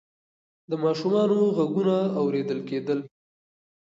د 0.69 0.71
ماشومانو 0.83 1.37
غږونه 1.57 1.95
اورېدل 2.21 2.59
کېدل. 2.69 2.99